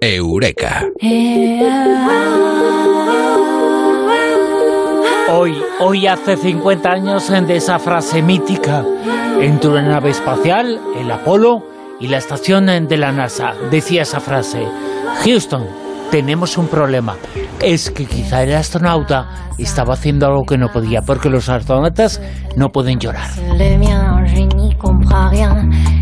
[0.00, 0.84] Eureka.
[5.30, 8.84] Hoy, hoy hace 50 años de esa frase mítica.
[9.40, 11.64] Entre una nave espacial, el Apolo,
[12.00, 13.54] y la estación de la NASA.
[13.70, 14.64] Decía esa frase.
[15.24, 15.66] Houston,
[16.12, 17.16] tenemos un problema.
[17.60, 22.20] Es que quizá el astronauta estaba haciendo algo que no podía, porque los astronautas
[22.56, 23.30] no pueden llorar.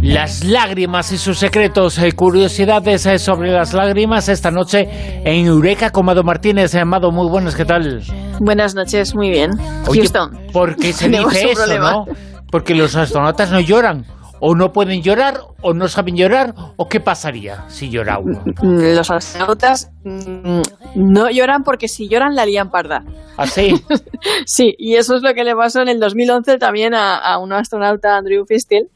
[0.03, 4.89] Las lágrimas y sus secretos, eh, curiosidades eh, sobre las lágrimas esta noche
[5.25, 6.75] en Eureka con Mado Martínez.
[6.75, 8.03] Amado, muy buenas, ¿qué tal?
[8.41, 9.51] Buenas noches, muy bien.
[9.89, 10.31] Oye, Houston.
[10.53, 11.93] ¿Por qué se dice eso, problema.
[11.93, 12.05] no?
[12.51, 14.05] Porque los astronautas no lloran.
[14.41, 18.43] O no pueden llorar, o no saben llorar, o qué pasaría si llora uno.
[18.63, 20.61] Mm, Los astronautas mm,
[20.97, 23.05] no lloran porque si lloran la lían parda.
[23.37, 23.75] Así.
[24.47, 27.53] Sí, y eso es lo que le pasó en el 2011 también a, a un
[27.53, 28.89] astronauta, Andrew Fistil,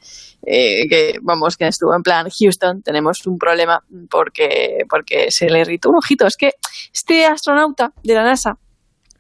[0.47, 3.81] eh, que vamos, que estuvo en plan Houston, tenemos un problema
[4.11, 6.27] porque, porque se le irritó un ojito.
[6.27, 6.53] Es que
[6.93, 8.59] este astronauta de la NASA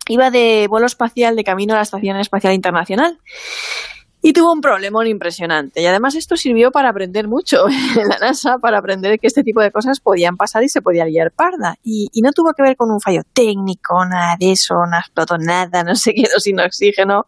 [0.08, 3.18] iba de vuelo espacial de camino a la Estación Espacial Internacional.
[4.22, 5.80] Y tuvo un problemón impresionante.
[5.80, 9.60] Y además esto sirvió para aprender mucho en la NASA, para aprender que este tipo
[9.60, 11.76] de cosas podían pasar y se podía liar parda.
[11.82, 15.38] Y, y no tuvo que ver con un fallo técnico, nada de eso, no explotó
[15.38, 17.26] nada, no se quedó sin oxígeno.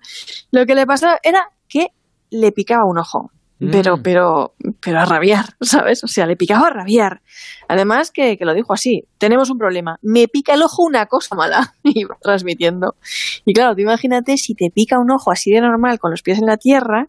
[0.50, 1.88] Lo que le pasó era que
[2.30, 3.30] le picaba un ojo.
[3.70, 4.02] Pero, Mm.
[4.02, 6.02] pero, pero a rabiar, ¿sabes?
[6.04, 7.22] O sea, le picaba a rabiar.
[7.68, 11.34] Además que, que lo dijo así, tenemos un problema, me pica el ojo una cosa
[11.36, 12.96] mala, y va transmitiendo.
[13.44, 16.38] Y claro, tú imagínate si te pica un ojo así de normal con los pies
[16.38, 17.08] en la tierra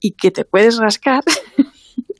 [0.00, 1.22] y que te puedes rascar,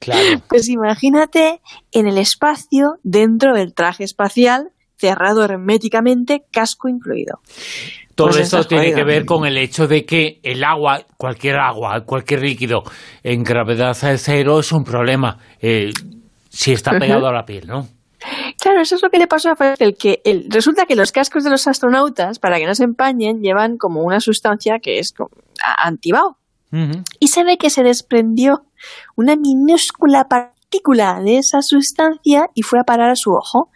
[0.01, 0.43] Claro.
[0.49, 1.61] pues imagínate
[1.93, 7.41] en el espacio, dentro del traje espacial, cerrado herméticamente, casco incluido.
[8.15, 12.03] Todo Pues esto tiene que ver con el hecho de que el agua, cualquier agua,
[12.03, 12.85] cualquier líquido
[13.25, 15.39] en gravedad cero es un problema.
[15.61, 15.93] eh,
[16.49, 17.89] si está pegado a la piel, ¿no?
[18.61, 21.43] Claro, eso es lo que le pasó a Fresel, que el- resulta que los cascos
[21.43, 25.13] de los astronautas, para que no se empañen, llevan como una sustancia que es
[25.83, 26.39] antibao.
[27.21, 28.65] Y se ve que se desprendió
[29.17, 30.27] una minúscula
[30.79, 33.71] partícula de esa sustancia y fue a parar a su ojo,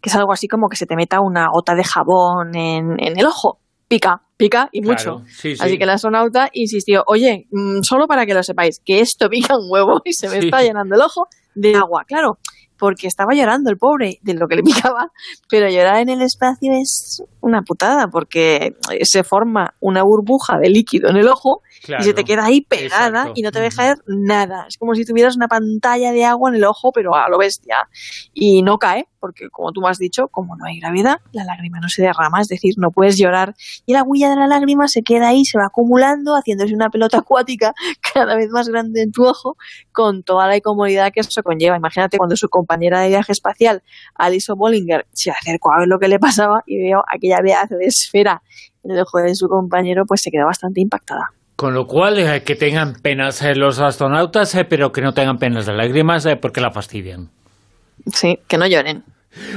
[0.00, 3.18] que es algo así como que se te meta una gota de jabón en, en
[3.18, 3.58] el ojo.
[3.88, 5.24] Pica, pica y Claro, mucho.
[5.28, 5.62] sí, sí.
[5.62, 9.56] Así que el astronauta insistió, oye, mm, solo para que lo sepáis, que esto pica
[9.58, 10.46] un huevo y se me Sí.
[10.46, 12.04] está llenando el ojo de agua.
[12.06, 12.38] Claro,
[12.78, 14.62] porque estaba llorando el pobre de lo que le
[14.92, 15.10] picaba,
[15.48, 21.10] pero llorar en el espacio es una putada, porque se forma una burbuja de líquido
[21.10, 22.02] en el ojo Claro.
[22.02, 23.32] y se te queda ahí pegada Exacto.
[23.34, 24.64] y no te deja ver nada.
[24.68, 27.76] Es como si tuvieras una pantalla de agua en el ojo, pero a lo bestia.
[28.32, 31.80] Y no cae, porque como tú me has dicho, como no hay gravedad, la lágrima
[31.80, 33.54] no se derrama, es decir, no puedes llorar.
[33.86, 37.16] Y la huella de la lágrima se queda ahí, se va acumulando, haciéndose una pelota
[37.20, 37.72] acuática
[38.14, 39.56] cada vez más grande en tu ojo,
[39.92, 41.78] con toda la incomodidad que eso conlleva.
[41.78, 43.82] Imagínate cuando su compañera de viaje espacial,
[44.14, 47.86] Alison Bollinger, se acercó a ver lo que le pasaba y vio aquella pedazo de
[47.86, 48.42] esfera
[48.82, 51.30] en el ojo de su compañero, pues se quedó bastante impactada.
[51.56, 55.38] Con lo cual, eh, que tengan penas eh, los astronautas, eh, pero que no tengan
[55.38, 57.30] penas de lágrimas eh, porque la fastidian.
[58.12, 59.04] Sí, que no lloren.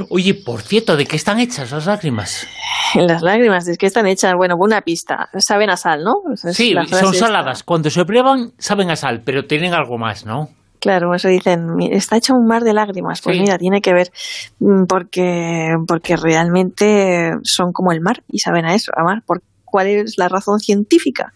[0.09, 2.47] Oye, por cierto, ¿de qué están hechas las lágrimas?
[2.95, 5.29] Las lágrimas, es que están hechas, bueno, una pista.
[5.37, 6.13] Saben a sal, ¿no?
[6.33, 7.27] Es Sí, son esta.
[7.27, 7.63] saladas.
[7.63, 10.49] Cuando se prueban, saben a sal, pero tienen algo más, ¿no?
[10.79, 13.21] Claro, eso dicen, "Mi- está hecho un mar de lágrimas.
[13.21, 13.41] Pues Sí.
[13.41, 14.11] mira, tiene que ver,
[14.59, 19.23] mm, porque, porque realmente son como el mar y saben a eso, a mar.
[19.25, 21.33] ¿Por ¿Cuál es la razón científica?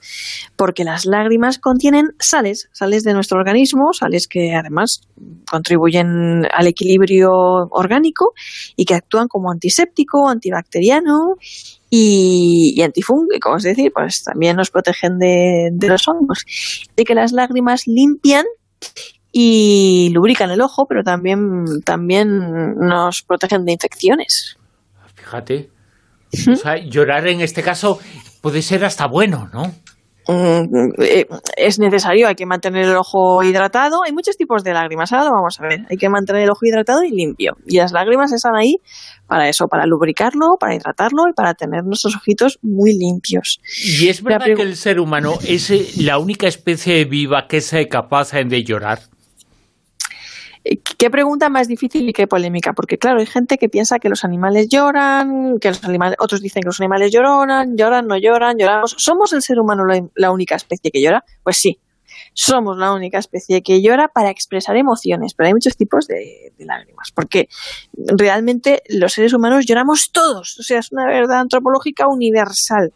[0.55, 5.01] Porque las lágrimas contienen sales, sales de nuestro organismo, sales que además
[5.49, 7.31] contribuyen al equilibrio
[7.71, 8.33] orgánico
[8.77, 11.35] y que actúan como antiséptico, antibacteriano
[11.89, 16.45] y, y antifúngico, es decir, pues también nos protegen de, de los hongos.
[16.95, 18.45] De que las lágrimas limpian
[19.33, 24.57] y lubrican el ojo, pero también, también nos protegen de infecciones.
[25.15, 25.69] Fíjate.
[26.51, 27.99] O sea, llorar en este caso
[28.41, 29.73] puede ser hasta bueno, ¿no?
[30.27, 31.25] Mm, eh,
[31.57, 34.03] es necesario, hay que mantener el ojo hidratado.
[34.05, 35.79] Hay muchos tipos de lágrimas, ahora lo vamos a ver.
[35.89, 37.57] Hay que mantener el ojo hidratado y limpio.
[37.65, 38.77] Y las lágrimas están ahí
[39.27, 43.59] para eso, para lubricarlo, para hidratarlo y para tener nuestros ojitos muy limpios.
[43.99, 47.73] Y es verdad que el ser humano es eh, la única especie viva que es
[47.73, 48.99] eh, capaz de llorar.
[50.63, 52.73] Eh, ¿Qué pregunta más difícil y qué polémica?
[52.73, 56.61] Porque claro, hay gente que piensa que los animales lloran, que los animales, otros dicen
[56.61, 58.95] que los animales lloran, lloran, no lloran, lloramos.
[58.97, 59.83] ¿Somos el ser humano
[60.15, 61.23] la, única especie que llora?
[61.43, 61.79] Pues sí,
[62.33, 67.11] somos la única especie que llora para expresar emociones, pero hay muchos tipos de lágrimas,
[67.13, 67.49] porque
[67.93, 72.93] realmente los seres humanos lloramos todos, o sea, es una verdad antropológica universal.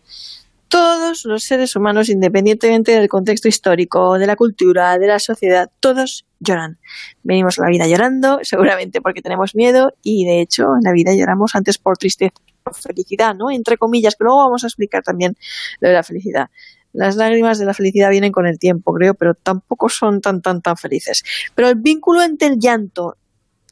[0.76, 6.26] Todos los seres humanos, independientemente del contexto histórico, de la cultura, de la sociedad, todos
[6.42, 6.80] lloran.
[7.24, 11.14] Venimos a la vida llorando, seguramente porque tenemos miedo, y de hecho en la vida
[11.14, 13.52] lloramos antes por tristeza, por felicidad, ¿no?
[13.52, 15.38] Entre comillas, que luego vamos a explicar también
[15.80, 16.50] lo de la felicidad.
[16.92, 20.62] Las lágrimas de la felicidad vienen con el tiempo, creo, pero tampoco son tan, tan,
[20.62, 21.24] tan felices.
[21.56, 23.16] Pero el vínculo entre el llanto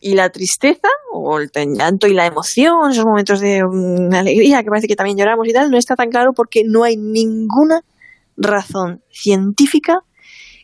[0.04, 4.70] y la tristeza, o el llanto y la emoción, esos momentos de mm, alegría que
[4.70, 7.82] parece que también lloramos y tal, no está tan claro porque no hay ninguna
[8.36, 10.00] razón científica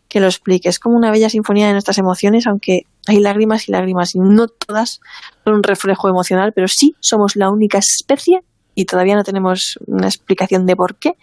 [0.09, 0.68] que lo explique.
[0.68, 4.47] Es como una bella sinfonía de nuestras emociones, aunque hay lágrimas y lágrimas, y no
[4.47, 5.00] todas
[5.45, 8.42] son un reflejo emocional, pero sí somos la única especie,
[8.75, 11.13] y todavía no tenemos una explicación de por qué,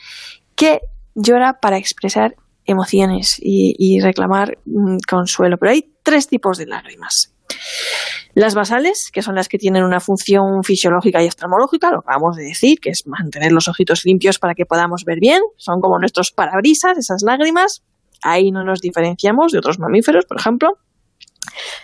[0.55, 0.81] que
[1.15, 2.35] llora para expresar
[2.65, 5.59] emociones y, reclamar mm, consuelo.
[5.59, 7.36] Pero hay tres tipos de lágrimas.
[8.35, 12.45] Las basales, que son las que tienen una función fisiológica y oftalmológica, lo acabamos de
[12.45, 16.33] decir, que es mantener los ojitos limpios para que podamos ver bien, son como nuestros
[16.33, 17.83] parabrisas, esas lágrimas.
[18.23, 20.69] Ahí no nos diferenciamos de otros mamíferos, por ejemplo.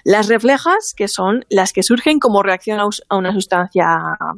[0.05, 3.87] Las reflejas, que son las que surgen como reacción a una sustancia,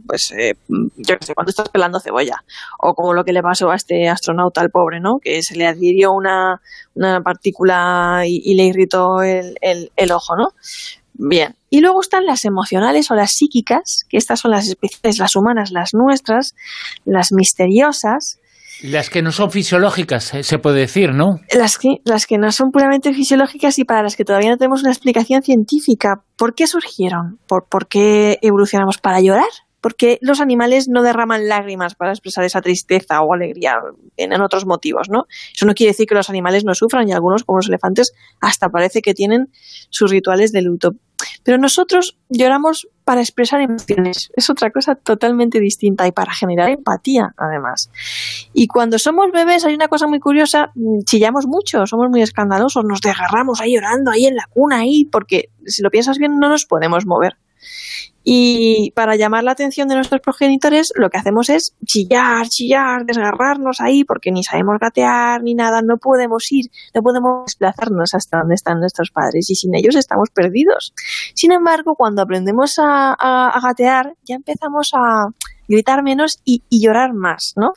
[0.06, 2.44] pues, eh, yo qué sé, cuando estás pelando cebolla,
[2.78, 5.18] o como lo que le pasó a este astronauta al pobre, ¿no?
[5.20, 6.60] Que se le adhirió una,
[7.24, 10.50] partícula y, le irritó el, el ojo, ¿no?
[11.14, 11.54] Bien.
[11.70, 15.70] Y luego están las emocionales o las psíquicas, que estas son las especiales, las humanas,
[15.70, 16.54] las nuestras,
[17.04, 18.38] las misteriosas,
[18.82, 21.40] las que no son fisiológicas, eh, se puede decir, ¿no?
[21.52, 24.82] Las que, las que no son puramente fisiológicas y para las que todavía no tenemos
[24.82, 26.22] una explicación científica.
[26.36, 27.38] ¿Por qué surgieron?
[27.46, 29.48] ¿Por, por qué evolucionamos para llorar?
[29.84, 33.76] Porque los animales no derraman lágrimas para expresar esa tristeza o alegría,
[34.16, 35.26] tienen otros motivos, ¿no?
[35.54, 38.70] Eso no quiere decir que los animales no sufran y algunos, como los elefantes, hasta
[38.70, 39.50] parece que tienen
[39.90, 40.92] sus rituales de luto.
[41.42, 44.30] Pero nosotros lloramos para expresar emociones.
[44.34, 47.90] Es otra cosa totalmente distinta y para generar empatía, además.
[48.54, 52.86] Y cuando somos bebés hay una cosa muy curiosa, mm, chillamos mucho, somos muy escandalosos,
[52.86, 56.48] nos desgarramos ahí llorando, ahí en la cuna, ahí, porque si lo piensas bien no
[56.48, 57.36] nos podemos mover.
[58.26, 63.80] Y para llamar la atención de nuestros progenitores, lo que hacemos es chillar, chillar, desgarrarnos
[63.80, 68.54] ahí, porque ni sabemos gatear ni nada, no podemos ir, no podemos desplazarnos hasta donde
[68.54, 70.94] están nuestros padres y sin ellos estamos perdidos.
[71.34, 75.26] Sin embargo, cuando aprendemos a gatear, ya empezamos a,
[75.68, 77.72] gritar menos y, llorar más, ¿no?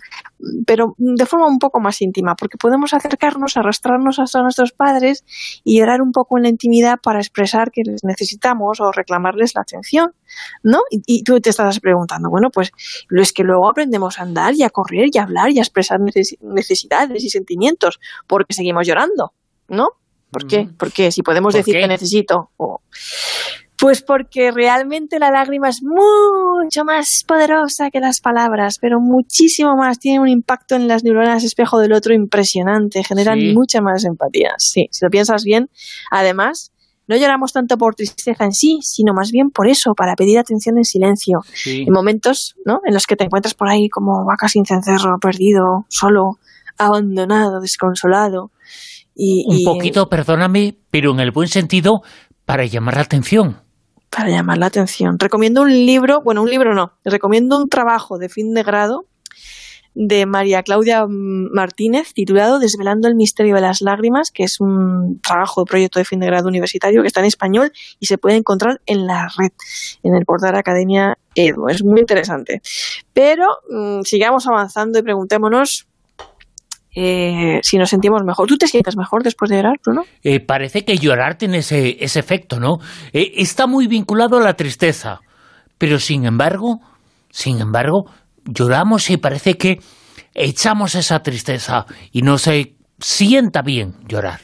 [0.66, 5.24] Pero de forma un poco más íntima, porque podemos acercarnos, arrastrarnos hasta nuestros padres
[5.64, 9.62] y llorar un poco en la intimidad para expresar que les necesitamos o reclamarles la
[9.62, 10.14] atención,
[10.64, 10.82] ¿no?
[10.90, 12.72] Y, tú te estás preguntando, bueno, pues
[13.10, 15.62] lo es que luego aprendemos a andar y a correr y a hablar y a
[15.62, 19.34] expresar necesidades y sentimientos, porque seguimos llorando,
[19.68, 19.90] ¿no?
[20.32, 20.66] ¿Por qué?
[20.66, 20.78] Mm.
[20.78, 22.82] Porque si podemos decir que necesito o
[23.78, 30.00] pues porque realmente la lágrima es mucho más poderosa que las palabras, pero muchísimo más.
[30.00, 34.54] Tiene un impacto en las neuronas espejo del otro impresionante, generan mucha más empatía.
[34.58, 35.70] Sí, si lo piensas bien.
[36.10, 36.72] Además,
[37.08, 40.78] no lloramos tanto por tristeza en sí, sino más bien por eso, para pedir atención
[40.78, 41.40] en silencio.
[41.68, 42.80] En momentos ¿no?
[42.84, 46.40] en los que te encuentras por ahí como vaca sin cencerro, perdido, solo,
[46.80, 48.52] abandonado, desconsolado.
[49.16, 52.02] Y, un poquito, perdóname, pero en el buen sentido,
[52.46, 53.67] para llamar la atención
[54.10, 55.20] para llamar la atención.
[55.20, 59.06] Recomiendo un libro, bueno, un libro no, recomiendo un trabajo de fin de grado
[60.00, 65.62] de María Claudia Martínez titulado Desvelando el misterio de las lágrimas, que es un trabajo
[65.62, 68.80] de proyecto de fin de grado universitario que está en español y se puede encontrar
[68.86, 69.52] en la red,
[70.04, 71.68] en el portal Academia Edu.
[71.68, 72.62] Es muy interesante.
[73.12, 75.88] Pero mm, sigamos avanzando y preguntémonos
[77.00, 78.48] eh, si nos sentimos mejor.
[78.48, 80.04] ¿Tú te sientes mejor después de llorar, Bruno?
[80.24, 82.80] Eh, parece que llorar tiene ese, ese efecto, ¿no?
[83.14, 85.20] Eh, está muy vinculado a la tristeza,
[85.78, 86.80] pero sin embargo,
[87.30, 88.06] sin embargo,
[88.46, 89.80] lloramos y parece que
[90.34, 94.40] echamos esa tristeza y no se sienta bien llorar.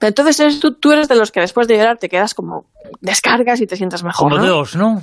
[0.00, 2.66] entonces tú, tú eres de los que después de llorar te quedas como
[3.00, 5.02] descargas y te sientas mejor, Como Dios, ¿no?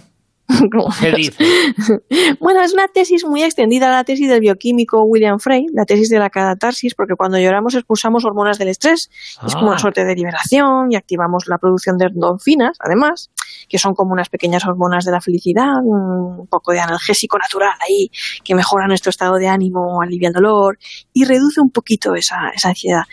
[2.39, 6.19] bueno, es una tesis muy extendida, la tesis del bioquímico William Frey, la tesis de
[6.19, 9.09] la catarsis, porque cuando lloramos expulsamos hormonas del estrés,
[9.45, 9.79] es como una ah.
[9.79, 13.31] suerte de liberación y activamos la producción de endorfinas, además,
[13.67, 18.09] que son como unas pequeñas hormonas de la felicidad, un poco de analgésico natural ahí,
[18.43, 20.77] que mejora nuestro estado de ánimo, alivia el dolor
[21.13, 23.03] y reduce un poquito esa, esa ansiedad.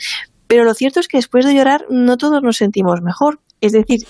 [0.47, 3.38] Pero lo cierto es que después de llorar no todos nos sentimos mejor.
[3.61, 4.00] Es decir,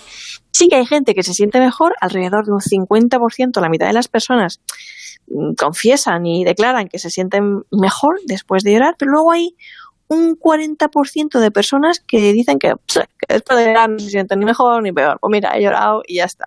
[0.53, 3.93] Sí que hay gente que se siente mejor, alrededor de un 50%, la mitad de
[3.93, 4.61] las personas
[5.29, 9.57] mm, confiesan y declaran que se sienten mejor después de llorar, pero luego hay
[10.11, 12.75] un 40% de personas que dicen que,
[13.29, 15.19] después de llorar no se sienten ni mejor ni peor.
[15.21, 16.47] Pues mira, he llorado y ya está.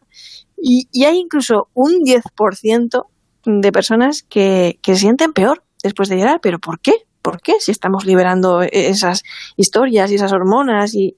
[0.57, 3.05] Y, hay incluso un 10%
[3.45, 6.41] de personas que, que se sienten peor después de llorar.
[6.41, 6.93] ¿Pero por qué?
[7.21, 7.53] ¿Por qué?
[7.59, 9.23] Si estamos liberando esas
[9.55, 11.15] historias y esas hormonas y...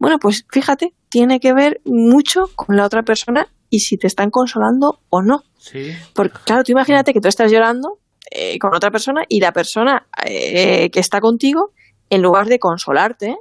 [0.00, 4.30] Bueno, pues fíjate, tiene que ver mucho con la otra persona y si te están
[4.30, 5.42] consolando o no.
[5.58, 5.92] Sí.
[6.14, 7.98] Porque, claro, tú imagínate que tú estás llorando
[8.30, 11.72] eh, con otra persona y la persona eh, que está contigo,
[12.08, 13.36] en lugar de consolarte,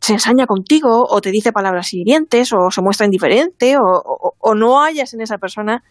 [0.00, 5.14] se ensaña contigo o te dice palabras hirientes o se muestra indiferente o, no hayas
[5.14, 5.82] en esa persona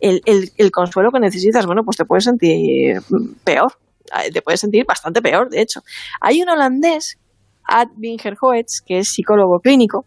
[0.00, 3.00] el, el, consuelo que necesitas, bueno, pues te puedes sentir
[3.44, 3.72] peor,
[4.32, 5.80] te puedes sentir bastante peor, de hecho.
[6.20, 7.18] Hay un holandés,
[7.72, 10.04] Ad Bingerhoets, que es psicólogo clínico,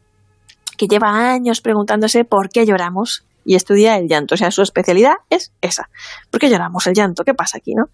[0.78, 4.36] que lleva años preguntándose por qué lloramos y estudia el llanto.
[4.36, 5.90] O sea, su especialidad es esa.
[6.32, 7.24] ¿Por qué lloramos el llanto?
[7.24, 7.86] ¿Qué pasa aquí, no?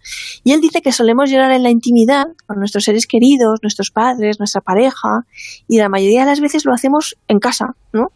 [0.42, 4.38] Y él dice que solemos llorar en la intimidad con nuestros seres queridos, nuestros padres,
[4.38, 5.26] nuestra pareja,
[5.68, 8.08] y la mayoría de las veces lo hacemos en casa, ¿no?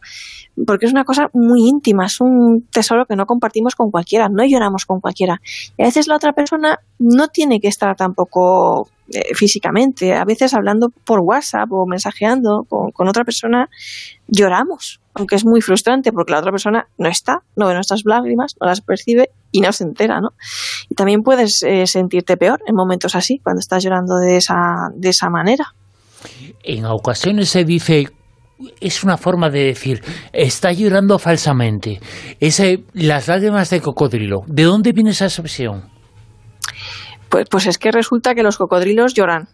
[0.66, 4.44] Porque es una cosa muy íntima, es un tesoro que no compartimos con cualquiera, no
[4.46, 5.40] lloramos con cualquiera.
[5.76, 10.54] Y a veces la otra persona no tiene que estar tampoco eh, físicamente, a veces
[10.54, 13.68] hablando por WhatsApp o mensajeando con, con otra persona,
[14.28, 18.54] lloramos aunque es muy frustrante porque la otra persona no está, no ve nuestras lágrimas,
[18.60, 20.30] no las percibe y no se entera, ¿no?
[20.90, 25.08] Y también puedes eh, sentirte peor en momentos así, cuando estás llorando de esa, de
[25.08, 25.74] esa manera.
[26.62, 28.08] En ocasiones se dice,
[28.80, 30.02] es una forma de decir,
[30.34, 32.00] está llorando falsamente.
[32.38, 35.95] Ese, las lágrimas de cocodrilo, ¿de dónde viene esa expresión?
[37.28, 39.48] Pues, pues es que resulta que los cocodrilos lloran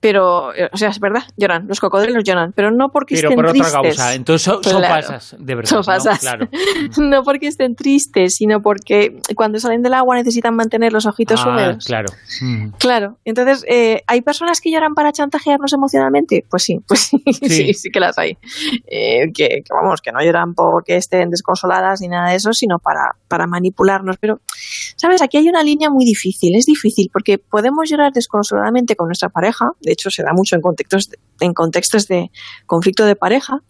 [0.00, 3.52] pero, eh, o sea, es verdad, lloran, los cocodrilos lloran, pero no porque estén tristes.
[3.52, 6.18] Pero por otra causa, entonces son, pasas, de verdad, ¿no?
[6.18, 6.48] Claro.
[6.98, 11.48] no porque estén tristes, sino porque cuando salen del agua necesitan mantener los ojitos ah,
[11.48, 11.84] húmedos.
[11.86, 12.08] claro.
[12.40, 12.68] Mm.
[12.78, 16.44] Claro, entonces, eh, ¿hay personas que lloran para chantajearnos emocionalmente?
[16.48, 18.36] Pues sí, pues sí, sí, sí, que las hay.
[18.86, 23.12] Eh, que, vamos, que no lloran porque estén desconsoladas ni nada de eso, sino para,
[23.28, 24.40] para manipularnos, pero,
[24.96, 25.22] ¿sabes?
[25.22, 29.70] Aquí hay una línea muy difícil, es difícil, porque podemos llorar desconsoladamente con nuestra pareja,
[29.80, 32.30] de hecho se da mucho en contextos, en contextos de
[32.66, 33.60] conflicto de pareja,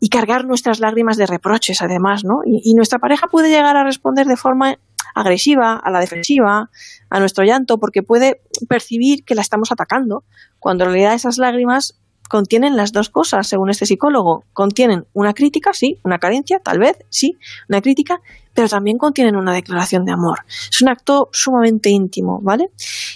[0.00, 2.40] y cargar nuestras lágrimas de reproches además, ¿no?
[2.44, 4.78] Y, nuestra pareja puede llegar a responder de forma
[5.14, 6.70] agresiva, a la defensiva,
[7.10, 10.24] a nuestro llanto, porque puede percibir que la estamos atacando,
[10.58, 12.02] cuando en realidad esas lágrimas
[12.32, 14.44] contienen las dos cosas, según este psicólogo.
[14.54, 17.36] Contienen una crítica, sí, una carencia, tal vez, sí,
[17.68, 18.22] una crítica,
[18.54, 20.40] pero también contienen una declaración de amor.
[20.70, 22.66] Es un acto sumamente íntimo, ¿vale?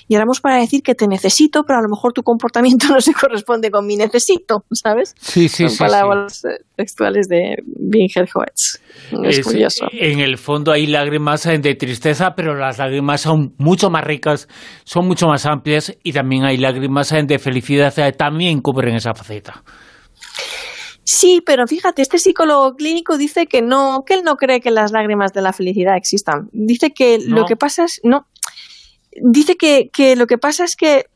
[0.09, 3.01] Y ahora vamos para decir que te necesito, pero a lo mejor tu comportamiento no
[3.01, 5.15] se corresponde con mi necesito, ¿sabes?
[5.21, 8.27] Sí, sí, Son palabras eh, textuales de Binger
[9.25, 9.87] Es, curioso.
[9.93, 14.49] En el fondo hay lágrimas de tristeza, pero las lágrimas son mucho más ricas,
[14.85, 19.63] son mucho más amplias y también hay lágrimas de felicidad, también cubren esa faceta.
[21.09, 24.91] Sí, pero fíjate, este psicólogo clínico dice que no, que él no cree que las
[24.91, 26.51] lágrimas de la felicidad existan.
[26.53, 28.27] Dice que lo que pasa es, no,
[29.23, 31.07] dice que, que lo que pasa es que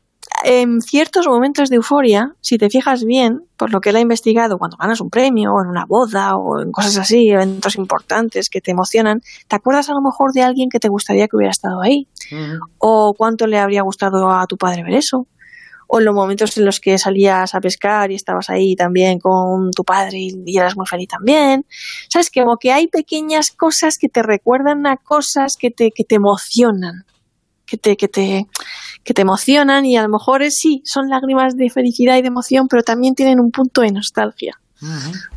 [0.45, 4.57] en ciertos momentos de euforia, si te fijas bien, por lo que él ha investigado,
[4.57, 8.61] cuando ganas un premio, o en una boda, o en cosas así, eventos importantes que
[8.61, 11.81] te emocionan, te acuerdas a lo mejor de alguien que te gustaría que hubiera estado
[11.81, 12.07] ahí,
[12.77, 15.27] o cuánto le habría gustado a tu padre ver eso,
[15.93, 19.83] o los momentos en los que salías a pescar y estabas ahí también con tu
[19.83, 21.65] padre y, eras muy feliz también.
[22.07, 22.31] ¿Sabes?
[22.33, 27.03] Como que hay pequeñas cosas que te recuerdan a cosas que te, que te emocionan,
[27.65, 28.47] que te, que, te,
[29.03, 32.29] que te emocionan y a lo mejor es, sí, son lágrimas de felicidad y de
[32.29, 34.57] emoción, pero también tienen un punto de nostalgia.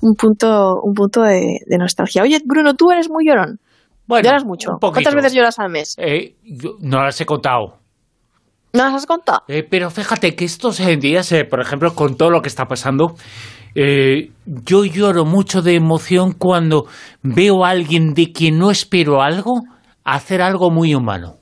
[0.01, 2.23] Un punto, un punto de, nostalgia.
[2.23, 3.59] Oye, Bruno, tú eres muy llorón.
[4.07, 4.79] Bueno, lloras mucho.
[4.81, 5.97] ¿Cuántas veces lloras al mes?
[5.99, 6.37] Eh,
[6.79, 7.84] no las he contado.
[8.75, 9.45] ¿No las has contado?
[9.47, 13.15] Eh, pero fíjate que estos días, eh, por ejemplo, con todo lo que está pasando,
[13.77, 16.87] eh, yo lloro mucho de emoción cuando
[17.23, 19.63] veo a alguien de quien no espero algo
[20.03, 21.37] hacer algo muy humano.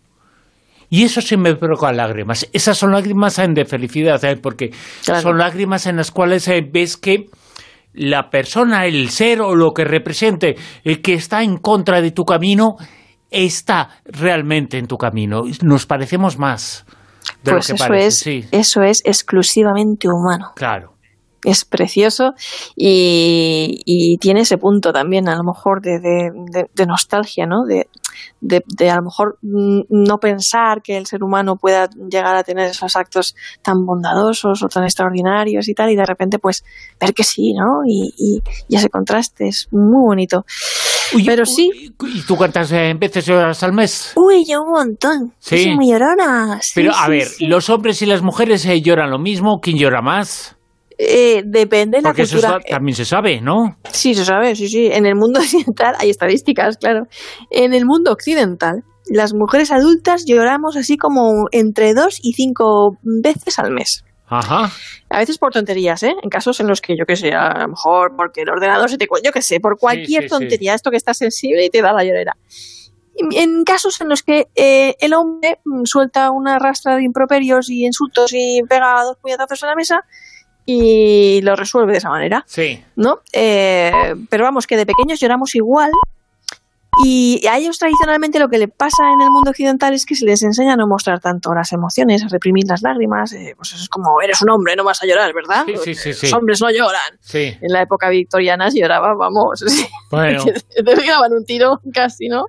[0.90, 2.46] Y eso sí me provoca lágrimas.
[2.52, 4.70] Esas son lágrimas de felicidad, porque
[5.00, 7.28] son lágrimas en las cuales ves que
[7.94, 10.54] la persona, el ser o lo que represente,
[11.02, 12.76] que está en contra de tu camino,
[13.30, 15.44] está realmente en tu camino.
[15.62, 16.84] Nos parecemos más
[17.44, 20.52] pues eso es, eso es exclusivamente humano.
[20.54, 20.92] Claro.
[21.44, 22.34] Es precioso
[22.76, 27.64] y, tiene ese punto también, a lo mejor, de, de, nostalgia, ¿no?
[27.64, 27.88] De,
[28.40, 32.94] de, a lo mejor no pensar que el ser humano pueda llegar a tener esos
[32.94, 36.64] actos tan bondadosos o tan extraordinarios y tal, y de repente, pues,
[37.00, 37.80] ver que sí, ¿no?
[37.84, 38.14] Y,
[38.68, 40.46] y, ese contraste es muy bonito.
[41.26, 41.70] Pero sí.
[42.04, 44.12] ¿Y tú cuántas veces lloras al mes?
[44.16, 45.34] Uy, yo un montón.
[45.38, 45.64] Sí.
[45.64, 46.60] Soy muy llorona.
[46.74, 49.58] Pero a ver, ¿los hombres y las mujeres eh, lloran lo mismo?
[49.60, 50.56] ¿Quién llora más?
[50.98, 52.38] Eh, depende de la Porque eso
[52.68, 53.76] también se sabe, ¿no?
[53.90, 54.86] Sí, se sabe, sí, sí.
[54.92, 57.06] En el mundo occidental hay estadísticas, claro.
[57.50, 63.58] En el mundo occidental, las mujeres adultas lloramos así como entre dos y cinco veces
[63.58, 64.04] al mes.
[64.32, 64.70] Ajá.
[65.10, 66.14] A veces por tonterías, ¿eh?
[66.22, 68.96] En casos en los que yo que sé, a lo mejor porque el ordenador se
[68.96, 69.06] te...
[69.22, 72.36] Yo que sé, por cualquier tontería, esto que está sensible y te da la llorera.
[73.14, 77.84] En casos en los que eh, el hombre mm, suelta una rastra de improperios y
[77.84, 80.00] insultos y pega dos puñetazos a la mesa
[80.64, 82.42] y lo resuelve de esa manera.
[82.46, 82.82] Sí.
[82.96, 83.20] ¿No?
[83.34, 85.90] Eh, pero vamos, que de pequeños lloramos igual
[87.02, 90.26] y a ellos tradicionalmente lo que le pasa en el mundo occidental es que se
[90.26, 93.32] les enseña a no mostrar tanto las emociones, a reprimir las lágrimas.
[93.32, 95.64] Eh, pues es como, eres un hombre, no vas a llorar, ¿verdad?
[95.82, 97.18] Sí, sí, sí, Los hombres no lloran.
[97.20, 97.56] Sí.
[97.60, 99.64] En la época victoriana se lloraba, vamos.
[100.12, 100.44] Bueno.
[100.76, 102.44] te pegaban un tiro casi, ¿no?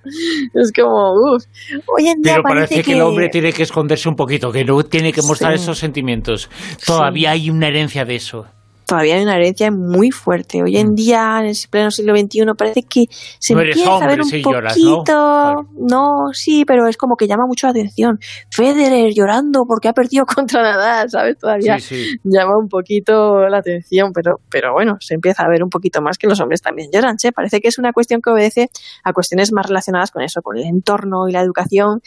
[0.54, 1.46] Es como, uff.
[1.88, 2.84] Hoy en día Pero parece, que...
[2.84, 2.94] que...
[2.96, 6.50] el hombre tiene que esconderse un poquito, que no tiene que mostrar esos sentimientos.
[6.86, 8.46] Todavía hay una herencia de eso.
[8.86, 10.62] Todavía hay una herencia muy fuerte.
[10.64, 10.96] Hoy en Mm.
[10.96, 13.06] día, en el pleno siglo XXI, parece que
[13.40, 14.52] se No empieza a ver un si poquito.
[14.52, 15.68] lloras, ¿no?
[15.78, 16.14] ¿no?
[16.34, 18.20] sí, pero es como que llama mucho la atención.
[18.52, 21.38] Federer llorando porque ha perdido contra Nadal, ¿sabes?
[21.38, 22.16] Todavía Sí, sí.
[22.24, 26.18] llama un poquito la atención, pero, pero bueno, se empieza a ver un poquito más
[26.18, 27.18] que los hombres también lloran.
[27.18, 27.32] ¿che?
[27.32, 28.70] Parece que es una cuestión que obedece
[29.04, 32.02] a cuestiones más relacionadas con eso, con el entorno y la educación,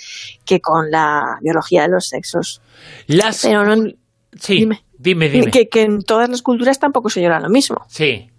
[0.44, 2.60] que con la biología de los sexos.
[3.06, 3.42] Las...
[3.42, 3.90] Pero no,
[4.38, 4.84] Sí, dime.
[4.98, 5.50] Dime, dime.
[5.50, 7.84] que, que en todas las culturas tampoco se llora lo mismo.
[7.88, 8.30] Sí,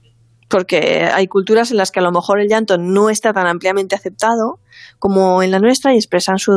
[0.48, 3.96] porque hay culturas en las que a lo mejor el llanto no está tan ampliamente
[3.96, 4.60] aceptado
[5.00, 6.52] como en la nuestra y expresan su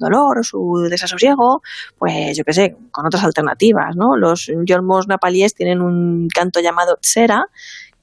[0.00, 1.62] dolor o su desasosiego,
[1.98, 4.16] pues yo qué sé, con otras alternativas, ¿no?
[4.16, 7.46] Los yolmos napalíes tienen un canto llamado tsera,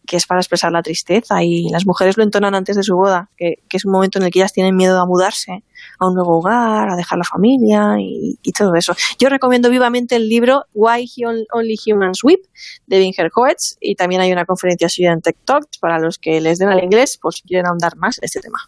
[0.07, 3.29] que es para expresar la tristeza y las mujeres lo entonan antes de su boda,
[3.37, 5.63] que, que es un momento en el que ellas tienen miedo a mudarse
[5.99, 8.95] a un nuevo hogar, a dejar la familia y, y todo eso.
[9.19, 11.05] Yo recomiendo vivamente el libro Why
[11.53, 12.39] Only Humans Weep
[12.87, 16.41] de Vinger Coetz y también hay una conferencia suya en Tech Talks para los que
[16.41, 18.59] les den al inglés por si quieren ahondar más en este tema.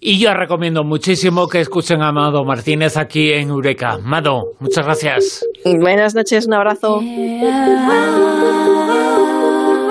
[0.00, 3.98] y yo recomiendo muchísimo que escuchen a Amado Martínez aquí en Eureka.
[3.98, 5.44] Mado, muchas gracias.
[5.64, 7.00] Buenas noches, un abrazo.
[7.00, 9.23] Yeah.